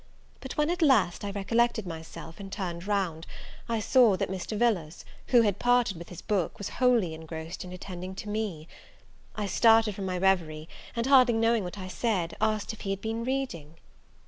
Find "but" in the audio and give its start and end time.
0.39-0.53